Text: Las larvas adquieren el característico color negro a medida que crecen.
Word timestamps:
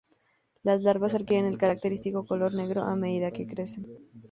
Las 0.63 0.81
larvas 0.81 1.13
adquieren 1.13 1.45
el 1.45 1.59
característico 1.59 2.25
color 2.25 2.55
negro 2.55 2.81
a 2.81 2.95
medida 2.95 3.29
que 3.29 3.45
crecen. 3.45 3.85